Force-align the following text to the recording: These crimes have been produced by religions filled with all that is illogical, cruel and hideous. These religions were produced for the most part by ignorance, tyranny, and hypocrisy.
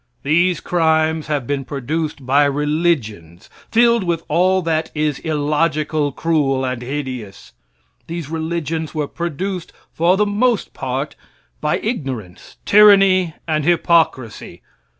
These 0.23 0.61
crimes 0.61 1.27
have 1.27 1.45
been 1.45 1.63
produced 1.63 2.25
by 2.25 2.45
religions 2.45 3.51
filled 3.69 4.03
with 4.03 4.23
all 4.29 4.63
that 4.63 4.89
is 4.95 5.19
illogical, 5.19 6.11
cruel 6.11 6.65
and 6.65 6.81
hideous. 6.81 7.53
These 8.07 8.27
religions 8.27 8.95
were 8.95 9.07
produced 9.07 9.71
for 9.93 10.17
the 10.17 10.25
most 10.25 10.73
part 10.73 11.15
by 11.61 11.77
ignorance, 11.77 12.57
tyranny, 12.65 13.35
and 13.47 13.63
hypocrisy. 13.63 14.63